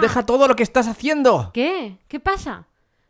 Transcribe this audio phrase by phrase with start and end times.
[0.00, 1.50] Deja todo lo que estás haciendo.
[1.54, 1.98] ¿Qué?
[2.08, 2.66] ¿Qué pasa?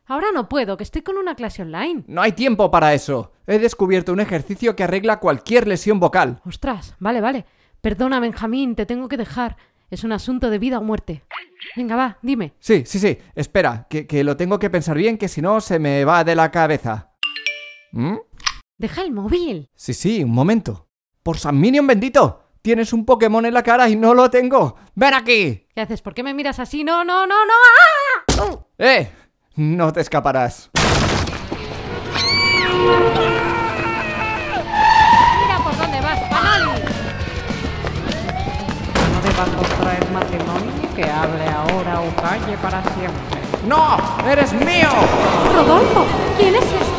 [0.07, 2.05] Ahora no puedo, que estoy con una clase online.
[2.07, 3.33] No hay tiempo para eso.
[3.47, 6.41] He descubierto un ejercicio que arregla cualquier lesión vocal.
[6.45, 7.47] Ostras, vale, vale.
[7.81, 9.57] Perdona, Benjamín, te tengo que dejar.
[9.91, 11.25] Es un asunto de vida o muerte.
[11.77, 12.55] Venga, va, dime.
[12.59, 13.19] Sí, sí, sí.
[13.35, 16.35] Espera, que, que lo tengo que pensar bien, que si no se me va de
[16.35, 17.13] la cabeza.
[17.93, 18.17] ¿Mm?
[18.77, 19.71] Deja el móvil.
[19.75, 20.89] Sí, sí, un momento.
[21.23, 22.44] Por San Minion bendito.
[22.65, 24.77] Tienes un Pokémon en la cara y no lo tengo.
[24.95, 25.67] ¡Ven aquí!
[25.75, 26.01] ¿Qué haces?
[26.01, 26.83] ¿Por qué me miras así?
[26.83, 27.53] No, no, no, no.
[28.41, 28.59] ¡Ah!
[28.79, 29.13] ¡Eh!
[29.57, 30.71] No te escaparás.
[30.73, 30.87] Mira
[35.63, 36.81] por dónde vas, Panoli.
[39.13, 43.43] No deba contraer matrimonio que hable ahora o calle para siempre.
[43.67, 43.99] ¡No!
[44.27, 44.89] ¡Eres mío!
[45.55, 46.07] Rodolfo,
[46.39, 46.94] ¿quién es ese?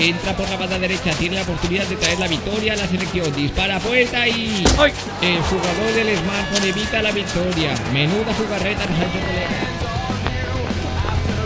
[0.00, 3.34] Entra por la banda derecha, tiene la oportunidad de traer la victoria a la selección.
[3.34, 4.64] Dispara puerta y.
[4.78, 4.92] ¡Ay!
[5.20, 7.74] El jugador del smartphone evita la victoria.
[7.92, 9.48] Menuda jugarreta nos ha hecho colega.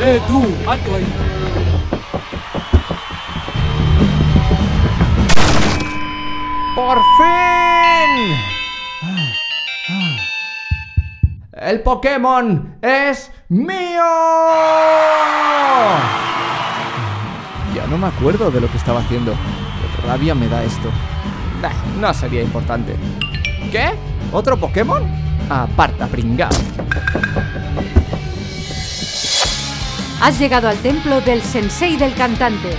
[0.04, 0.54] ¡Eh, tú!
[0.66, 1.06] ¡Alto ahí!
[6.74, 8.36] ¡Por fin!
[11.52, 14.02] ¡El Pokémon es mío!
[17.92, 19.32] No me acuerdo de lo que estaba haciendo.
[19.32, 20.88] Qué rabia me da esto.
[21.60, 22.96] Bah, no sería importante.
[23.70, 23.90] ¿Qué?
[24.32, 25.02] ¿Otro Pokémon?
[25.50, 26.48] Aparta, pringao.
[30.22, 32.70] Has llegado al templo del sensei del cantante.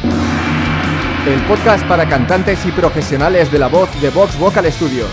[1.28, 5.06] El podcast para cantantes y profesionales de la voz de Vox Vocal Studio.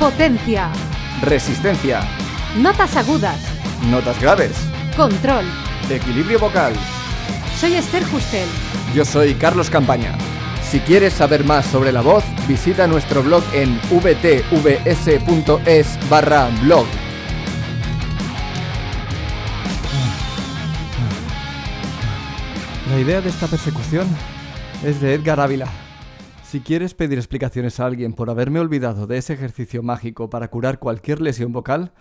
[0.00, 0.68] Potencia.
[1.22, 2.00] Resistencia.
[2.56, 3.38] Notas agudas.
[3.88, 4.56] Notas graves.
[4.96, 5.44] Control.
[5.88, 6.72] Equilibrio vocal.
[7.62, 8.48] Soy Esther Justel.
[8.92, 10.18] Yo soy Carlos Campaña.
[10.64, 14.50] Si quieres saber más sobre la voz, visita nuestro blog en vtvs.es
[16.10, 16.86] barra blog.
[22.90, 24.08] La idea de esta persecución
[24.84, 25.68] es de Edgar Ávila.
[26.42, 30.80] Si quieres pedir explicaciones a alguien por haberme olvidado de ese ejercicio mágico para curar
[30.80, 31.92] cualquier lesión vocal,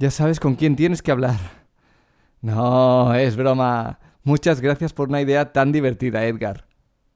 [0.00, 1.38] ya sabes con quién tienes que hablar.
[2.42, 4.00] No, es broma.
[4.26, 6.66] Muchas gracias por una idea tan divertida, Edgar.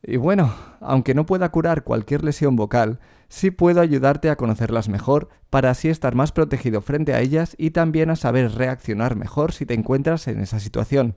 [0.03, 5.31] Y bueno, aunque no pueda curar cualquier lesión vocal, sí puedo ayudarte a conocerlas mejor
[5.49, 9.65] para así estar más protegido frente a ellas y también a saber reaccionar mejor si
[9.65, 11.17] te encuentras en esa situación.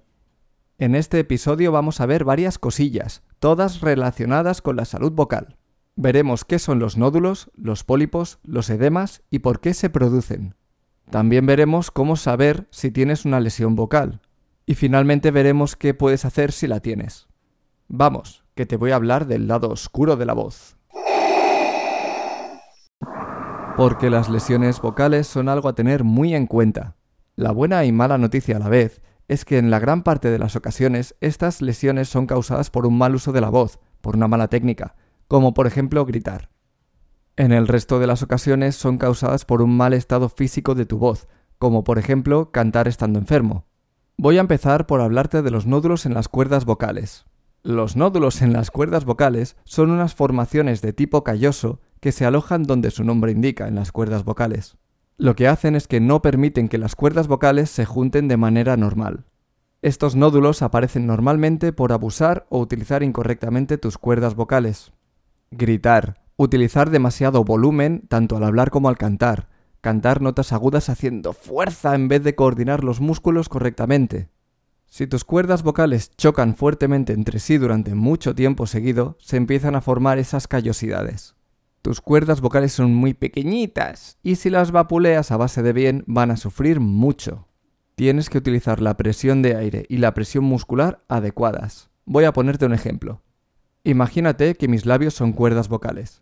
[0.77, 5.57] En este episodio vamos a ver varias cosillas, todas relacionadas con la salud vocal.
[5.97, 10.55] Veremos qué son los nódulos, los pólipos, los edemas y por qué se producen.
[11.09, 14.21] También veremos cómo saber si tienes una lesión vocal.
[14.65, 17.27] Y finalmente veremos qué puedes hacer si la tienes.
[17.87, 20.77] Vamos, que te voy a hablar del lado oscuro de la voz.
[23.75, 26.95] Porque las lesiones vocales son algo a tener muy en cuenta.
[27.35, 30.39] La buena y mala noticia a la vez es que en la gran parte de
[30.39, 34.27] las ocasiones estas lesiones son causadas por un mal uso de la voz, por una
[34.27, 34.95] mala técnica,
[35.27, 36.49] como por ejemplo gritar.
[37.37, 40.97] En el resto de las ocasiones son causadas por un mal estado físico de tu
[40.97, 43.65] voz, como por ejemplo cantar estando enfermo.
[44.17, 47.25] Voy a empezar por hablarte de los nódulos en las cuerdas vocales.
[47.63, 52.63] Los nódulos en las cuerdas vocales son unas formaciones de tipo calloso que se alojan
[52.63, 54.77] donde su nombre indica, en las cuerdas vocales.
[55.17, 58.77] Lo que hacen es que no permiten que las cuerdas vocales se junten de manera
[58.77, 59.25] normal.
[59.83, 64.91] Estos nódulos aparecen normalmente por abusar o utilizar incorrectamente tus cuerdas vocales.
[65.51, 69.50] Gritar, utilizar demasiado volumen tanto al hablar como al cantar,
[69.81, 74.29] cantar notas agudas haciendo fuerza en vez de coordinar los músculos correctamente.
[74.85, 79.81] Si tus cuerdas vocales chocan fuertemente entre sí durante mucho tiempo seguido, se empiezan a
[79.81, 81.35] formar esas callosidades.
[81.81, 86.29] Tus cuerdas vocales son muy pequeñitas y si las vapuleas a base de bien van
[86.29, 87.47] a sufrir mucho.
[87.95, 91.89] Tienes que utilizar la presión de aire y la presión muscular adecuadas.
[92.05, 93.23] Voy a ponerte un ejemplo.
[93.83, 96.21] Imagínate que mis labios son cuerdas vocales.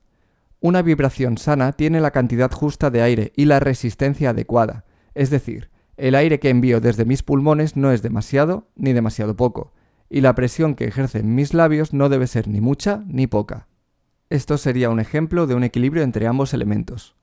[0.62, 4.84] Una vibración sana tiene la cantidad justa de aire y la resistencia adecuada,
[5.16, 9.74] es decir, el aire que envío desde mis pulmones no es demasiado ni demasiado poco,
[10.10, 13.68] y la presión que ejercen mis labios no debe ser ni mucha ni poca.
[14.30, 17.16] Esto sería un ejemplo de un equilibrio entre ambos elementos.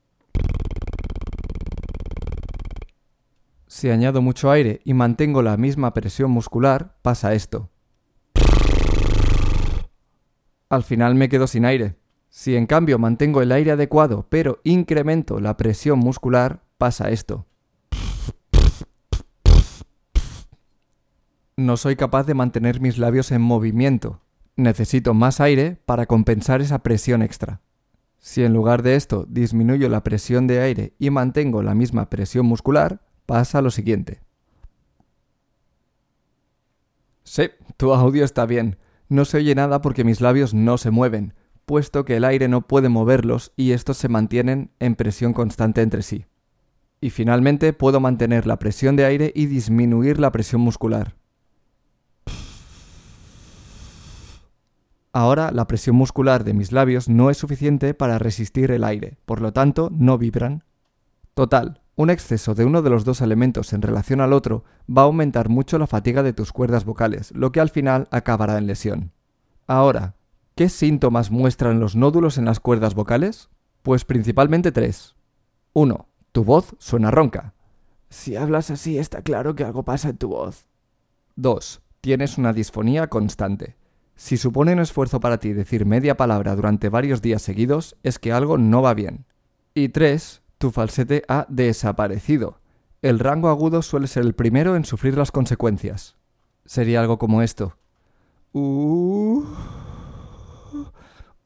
[3.67, 7.69] Si añado mucho aire y mantengo la misma presión muscular, pasa esto.
[10.69, 11.95] Al final me quedo sin aire.
[12.39, 17.47] Si en cambio mantengo el aire adecuado pero incremento la presión muscular, pasa esto.
[21.55, 24.21] No soy capaz de mantener mis labios en movimiento.
[24.55, 27.61] Necesito más aire para compensar esa presión extra.
[28.19, 32.45] Si en lugar de esto disminuyo la presión de aire y mantengo la misma presión
[32.45, 34.21] muscular, pasa lo siguiente.
[37.23, 38.77] Sí, tu audio está bien.
[39.09, 41.33] No se oye nada porque mis labios no se mueven,
[41.67, 46.01] puesto que el aire no puede moverlos y estos se mantienen en presión constante entre
[46.01, 46.25] sí.
[47.01, 51.15] Y finalmente puedo mantener la presión de aire y disminuir la presión muscular.
[55.11, 59.41] Ahora la presión muscular de mis labios no es suficiente para resistir el aire, por
[59.41, 60.63] lo tanto no vibran.
[61.33, 65.05] Total, un exceso de uno de los dos elementos en relación al otro va a
[65.05, 69.11] aumentar mucho la fatiga de tus cuerdas vocales, lo que al final acabará en lesión.
[69.67, 70.16] Ahora,
[70.57, 73.49] ¿qué síntomas muestran los nódulos en las cuerdas vocales?
[73.83, 75.15] Pues principalmente tres.
[75.73, 76.07] 1.
[76.31, 77.53] Tu voz suena ronca.
[78.09, 80.65] Si hablas así está claro que algo pasa en tu voz.
[81.35, 81.81] 2.
[82.01, 83.75] Tienes una disfonía constante.
[84.15, 88.31] Si supone un esfuerzo para ti decir media palabra durante varios días seguidos, es que
[88.31, 89.25] algo no va bien.
[89.75, 92.61] Y 3 tu falsete ha desaparecido.
[93.03, 96.17] El rango agudo suele ser el primero en sufrir las consecuencias.
[96.65, 97.77] Sería algo como esto.
[98.53, 99.43] Uh,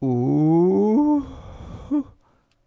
[0.06, 1.22] uh.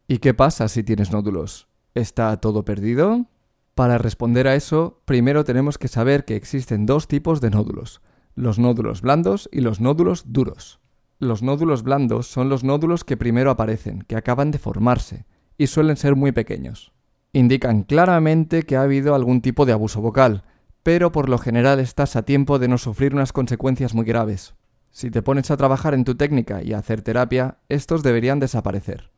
[0.07, 1.67] ¿Y qué pasa si tienes nódulos?
[1.93, 3.25] ¿Está todo perdido?
[3.73, 8.01] Para responder a eso, primero tenemos que saber que existen dos tipos de nódulos,
[8.35, 10.79] los nódulos blandos y los nódulos duros.
[11.19, 15.25] Los nódulos blandos son los nódulos que primero aparecen, que acaban de formarse,
[15.57, 16.93] y suelen ser muy pequeños.
[17.33, 20.43] Indican claramente que ha habido algún tipo de abuso vocal,
[20.83, 24.53] pero por lo general estás a tiempo de no sufrir unas consecuencias muy graves.
[24.95, 29.11] Si te pones a trabajar en tu técnica y a hacer terapia, estos deberían desaparecer.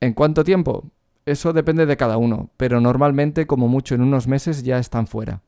[0.00, 0.90] ¿En cuánto tiempo?
[1.24, 5.42] Eso depende de cada uno, pero normalmente como mucho en unos meses ya están fuera.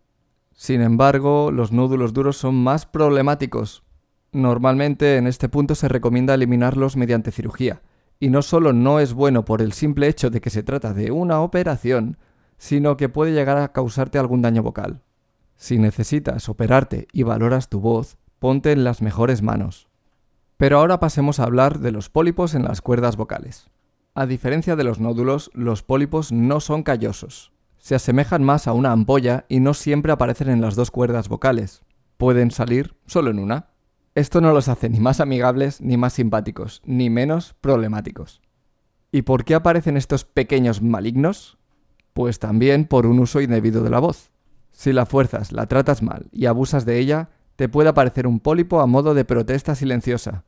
[0.52, 3.82] Sin embargo, los nódulos duros son más problemáticos.
[4.30, 7.82] Normalmente en este punto se recomienda eliminarlos mediante cirugía,
[8.20, 11.10] y no solo no es bueno por el simple hecho de que se trata de
[11.10, 12.18] una operación,
[12.56, 15.02] sino que puede llegar a causarte algún daño vocal.
[15.56, 19.86] Si necesitas operarte y valoras tu voz, ponte en las mejores manos.
[20.56, 23.70] Pero ahora pasemos a hablar de los pólipos en las cuerdas vocales.
[24.16, 27.52] A diferencia de los nódulos, los pólipos no son callosos.
[27.78, 31.82] Se asemejan más a una ampolla y no siempre aparecen en las dos cuerdas vocales.
[32.16, 33.68] Pueden salir solo en una.
[34.16, 38.42] Esto no los hace ni más amigables, ni más simpáticos, ni menos problemáticos.
[39.12, 41.58] ¿Y por qué aparecen estos pequeños malignos?
[42.12, 44.32] Pues también por un uso indebido de la voz.
[44.72, 48.80] Si la fuerzas, la tratas mal y abusas de ella, te puede aparecer un pólipo
[48.80, 50.44] a modo de protesta silenciosa.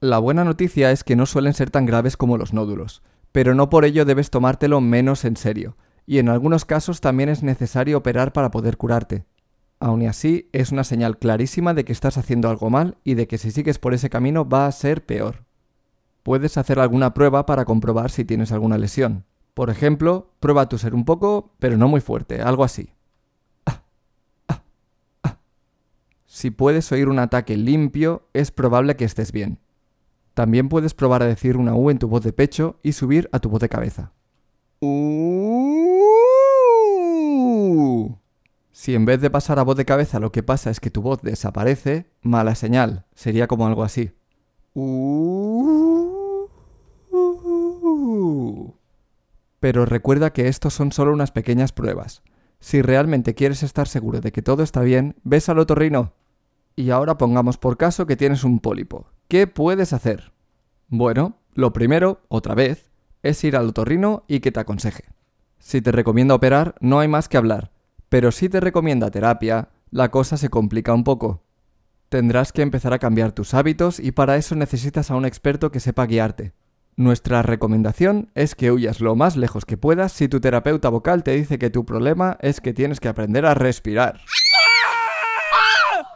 [0.00, 3.02] La buena noticia es que no suelen ser tan graves como los nódulos,
[3.32, 5.76] pero no por ello debes tomártelo menos en serio,
[6.06, 9.24] y en algunos casos también es necesario operar para poder curarte.
[9.78, 13.38] Aun así, es una señal clarísima de que estás haciendo algo mal y de que
[13.38, 15.44] si sigues por ese camino va a ser peor.
[16.22, 19.24] Puedes hacer alguna prueba para comprobar si tienes alguna lesión.
[19.54, 22.90] Por ejemplo, prueba a toser un poco, pero no muy fuerte, algo así.
[26.36, 29.58] Si puedes oír un ataque limpio, es probable que estés bien.
[30.34, 33.38] También puedes probar a decir una U en tu voz de pecho y subir a
[33.38, 34.12] tu voz de cabeza.
[38.70, 41.00] Si en vez de pasar a voz de cabeza lo que pasa es que tu
[41.00, 43.06] voz desaparece, mala señal.
[43.14, 44.12] Sería como algo así.
[49.58, 52.22] Pero recuerda que estos son solo unas pequeñas pruebas.
[52.60, 56.12] Si realmente quieres estar seguro de que todo está bien, ves al otorrino.
[56.76, 59.08] Y ahora pongamos por caso que tienes un pólipo.
[59.26, 60.32] ¿Qué puedes hacer?
[60.88, 62.90] Bueno, lo primero, otra vez,
[63.22, 65.04] es ir al otorrino y que te aconseje.
[65.58, 67.72] Si te recomienda operar, no hay más que hablar
[68.08, 71.42] pero si te recomienda terapia, la cosa se complica un poco.
[72.08, 75.80] Tendrás que empezar a cambiar tus hábitos y para eso necesitas a un experto que
[75.80, 76.52] sepa guiarte.
[76.96, 81.32] Nuestra recomendación es que huyas lo más lejos que puedas si tu terapeuta vocal te
[81.32, 84.20] dice que tu problema es que tienes que aprender a respirar.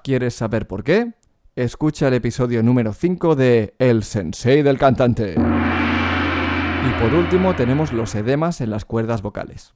[0.03, 1.13] ¿Quieres saber por qué?
[1.57, 5.35] Escucha el episodio número 5 de El Sensei del Cantante.
[5.35, 9.75] Y por último tenemos los edemas en las cuerdas vocales.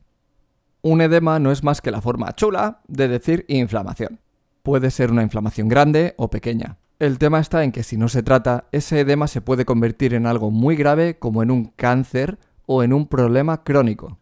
[0.81, 4.21] Un edema no es más que la forma chula de decir inflamación.
[4.63, 6.79] Puede ser una inflamación grande o pequeña.
[6.99, 10.27] El tema está en que si no se trata, ese edema se puede convertir en
[10.27, 14.19] algo muy grave como en un cáncer o en un problema crónico.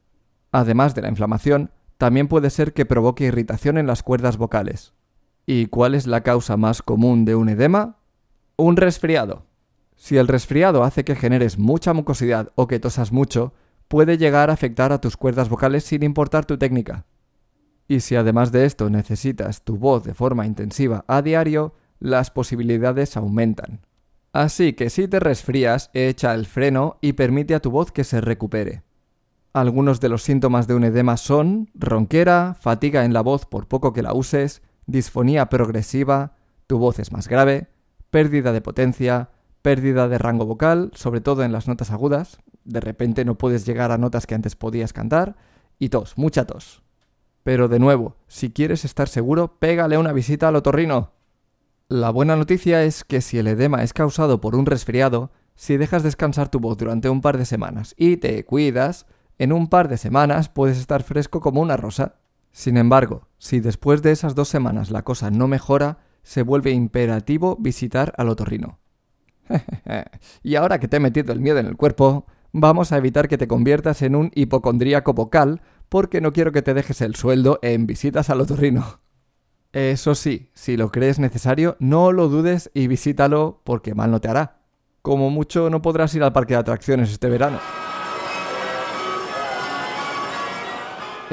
[0.51, 4.95] Además de la inflamación, también puede ser que provoque irritación en las cuerdas vocales.
[5.47, 7.97] ¿Y cuál es la causa más común de un edema?
[8.57, 9.47] Un resfriado.
[9.97, 13.53] Si el resfriado hace que generes mucha mucosidad o que tosas mucho,
[13.89, 17.07] puede llegar a afectar a tus cuerdas vocales sin importar tu técnica.
[17.89, 23.17] Y si además de esto necesitas tu voz de forma intensiva a diario, las posibilidades
[23.17, 23.81] aumentan.
[24.33, 28.21] Así que si te resfrías, echa el freno y permite a tu voz que se
[28.21, 28.83] recupere.
[29.53, 33.93] Algunos de los síntomas de un edema son ronquera, fatiga en la voz por poco
[33.93, 36.37] que la uses, disfonía progresiva,
[36.67, 37.69] tu voz es más grave,
[38.11, 39.31] pérdida de potencia,
[39.63, 43.93] pérdida de rango vocal, sobre todo en las notas agudas, de repente no puedes llegar
[43.93, 45.37] a notas que antes podías cantar,
[45.79, 46.83] y tos, mucha tos.
[47.43, 51.13] Pero de nuevo, si quieres estar seguro, pégale una visita al otorrino.
[51.89, 56.03] La buena noticia es que si el edema es causado por un resfriado, si dejas
[56.03, 59.07] descansar tu voz durante un par de semanas y te cuidas,
[59.39, 62.15] en un par de semanas puedes estar fresco como una rosa.
[62.53, 67.57] Sin embargo, si después de esas dos semanas la cosa no mejora, se vuelve imperativo
[67.59, 68.79] visitar al otorrino.
[70.45, 73.39] y ahora que te he metido el miedo en el cuerpo, vamos a evitar que
[73.39, 77.89] te conviertas en un hipocondríaco vocal porque no quiero que te dejes el sueldo en
[77.89, 79.01] visitas al otorrino.
[79.73, 84.29] Eso sí, si lo crees necesario, no lo dudes y visítalo porque mal no te
[84.29, 84.61] hará.
[85.03, 87.59] Como mucho no podrás ir al parque de atracciones este verano.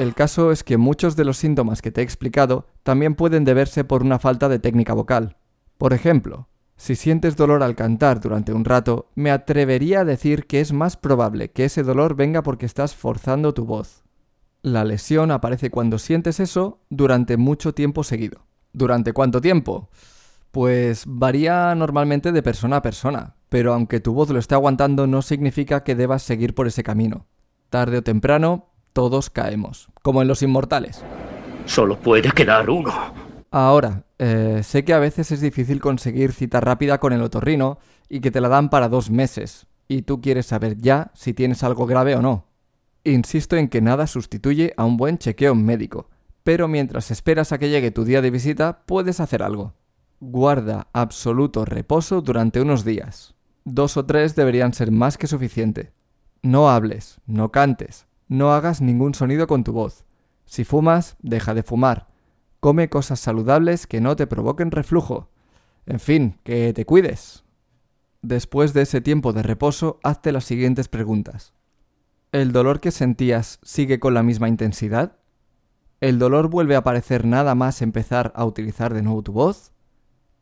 [0.00, 3.84] El caso es que muchos de los síntomas que te he explicado también pueden deberse
[3.84, 5.36] por una falta de técnica vocal.
[5.76, 10.62] Por ejemplo, si sientes dolor al cantar durante un rato, me atrevería a decir que
[10.62, 14.02] es más probable que ese dolor venga porque estás forzando tu voz.
[14.62, 18.46] La lesión aparece cuando sientes eso durante mucho tiempo seguido.
[18.72, 19.90] ¿Durante cuánto tiempo?
[20.50, 25.20] Pues varía normalmente de persona a persona, pero aunque tu voz lo esté aguantando no
[25.20, 27.26] significa que debas seguir por ese camino.
[27.68, 31.04] Tarde o temprano, todos caemos, como en los inmortales.
[31.64, 32.92] Solo puede quedar uno.
[33.50, 37.78] Ahora, eh, sé que a veces es difícil conseguir cita rápida con el otorrino
[38.08, 41.64] y que te la dan para dos meses, y tú quieres saber ya si tienes
[41.64, 42.46] algo grave o no.
[43.02, 46.10] Insisto en que nada sustituye a un buen chequeo médico,
[46.44, 49.74] pero mientras esperas a que llegue tu día de visita, puedes hacer algo.
[50.20, 53.34] Guarda absoluto reposo durante unos días.
[53.64, 55.92] Dos o tres deberían ser más que suficiente.
[56.42, 60.04] No hables, no cantes, no hagas ningún sonido con tu voz.
[60.44, 62.06] Si fumas, deja de fumar.
[62.60, 65.28] Come cosas saludables que no te provoquen reflujo.
[65.84, 67.42] En fin, que te cuides.
[68.22, 71.54] Después de ese tiempo de reposo, hazte las siguientes preguntas.
[72.30, 75.16] ¿El dolor que sentías sigue con la misma intensidad?
[76.00, 79.72] ¿El dolor vuelve a aparecer nada más empezar a utilizar de nuevo tu voz?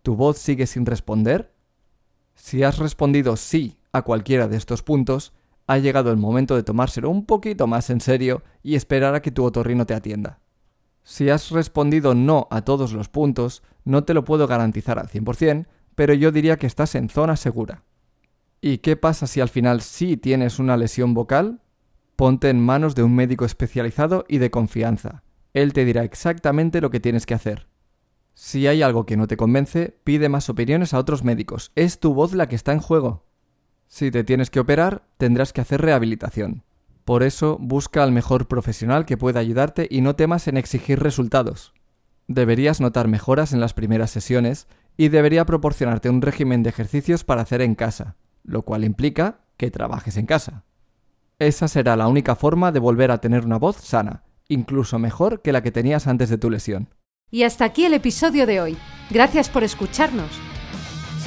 [0.02, 1.54] ¿Tu voz sigue sin responder?
[2.34, 5.32] Si has respondido sí a cualquiera de estos puntos,
[5.68, 9.30] ha llegado el momento de tomárselo un poquito más en serio y esperar a que
[9.30, 10.40] tu otorrino te atienda.
[11.04, 15.66] Si has respondido no a todos los puntos, no te lo puedo garantizar al 100%,
[15.94, 17.84] pero yo diría que estás en zona segura.
[18.60, 21.60] ¿Y qué pasa si al final sí tienes una lesión vocal?
[22.16, 25.22] Ponte en manos de un médico especializado y de confianza.
[25.52, 27.68] Él te dirá exactamente lo que tienes que hacer.
[28.34, 31.72] Si hay algo que no te convence, pide más opiniones a otros médicos.
[31.74, 33.27] Es tu voz la que está en juego.
[33.88, 36.62] Si te tienes que operar, tendrás que hacer rehabilitación.
[37.04, 41.72] Por eso, busca al mejor profesional que pueda ayudarte y no temas en exigir resultados.
[42.26, 44.68] Deberías notar mejoras en las primeras sesiones
[44.98, 49.70] y debería proporcionarte un régimen de ejercicios para hacer en casa, lo cual implica que
[49.70, 50.64] trabajes en casa.
[51.38, 55.52] Esa será la única forma de volver a tener una voz sana, incluso mejor que
[55.52, 56.88] la que tenías antes de tu lesión.
[57.30, 58.78] Y hasta aquí el episodio de hoy.
[59.10, 60.47] Gracias por escucharnos.